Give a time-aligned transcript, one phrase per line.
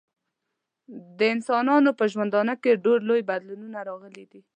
[1.19, 4.41] د انسانانو په ژوندانه کې ډیر بدلونونه راغلي دي.